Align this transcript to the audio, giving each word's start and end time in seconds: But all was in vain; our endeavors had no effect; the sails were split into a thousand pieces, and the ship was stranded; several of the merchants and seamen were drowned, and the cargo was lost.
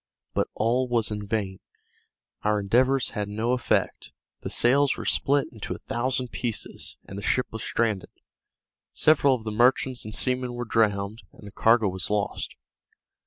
But 0.33 0.47
all 0.55 0.87
was 0.87 1.11
in 1.11 1.27
vain; 1.27 1.59
our 2.41 2.59
endeavors 2.59 3.11
had 3.11 3.29
no 3.29 3.51
effect; 3.51 4.11
the 4.41 4.49
sails 4.49 4.97
were 4.97 5.05
split 5.05 5.49
into 5.51 5.75
a 5.75 5.85
thousand 5.85 6.29
pieces, 6.31 6.97
and 7.05 7.19
the 7.19 7.21
ship 7.21 7.45
was 7.51 7.61
stranded; 7.63 8.09
several 8.93 9.35
of 9.35 9.43
the 9.43 9.51
merchants 9.51 10.03
and 10.03 10.15
seamen 10.15 10.55
were 10.55 10.65
drowned, 10.65 11.21
and 11.31 11.45
the 11.47 11.51
cargo 11.51 11.87
was 11.87 12.09
lost. 12.09 12.55